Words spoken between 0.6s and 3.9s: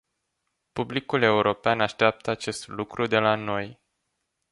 Publicul european așteaptă acest lucru de la noi.